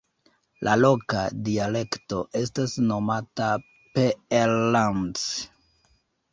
[0.67, 5.31] La loka dialekto estas nomata Peellands.